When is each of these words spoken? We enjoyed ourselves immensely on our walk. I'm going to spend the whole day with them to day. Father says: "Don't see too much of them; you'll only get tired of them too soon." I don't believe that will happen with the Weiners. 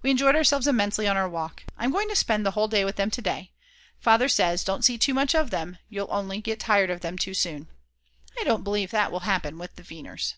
We 0.00 0.10
enjoyed 0.10 0.34
ourselves 0.34 0.66
immensely 0.66 1.06
on 1.06 1.18
our 1.18 1.28
walk. 1.28 1.64
I'm 1.76 1.90
going 1.92 2.08
to 2.08 2.16
spend 2.16 2.46
the 2.46 2.52
whole 2.52 2.68
day 2.68 2.86
with 2.86 2.96
them 2.96 3.10
to 3.10 3.20
day. 3.20 3.52
Father 4.00 4.26
says: 4.26 4.64
"Don't 4.64 4.82
see 4.82 4.96
too 4.96 5.12
much 5.12 5.34
of 5.34 5.50
them; 5.50 5.76
you'll 5.90 6.10
only 6.10 6.40
get 6.40 6.58
tired 6.58 6.88
of 6.88 7.02
them 7.02 7.18
too 7.18 7.34
soon." 7.34 7.68
I 8.40 8.44
don't 8.44 8.64
believe 8.64 8.92
that 8.92 9.12
will 9.12 9.20
happen 9.28 9.58
with 9.58 9.76
the 9.76 9.84
Weiners. 9.90 10.36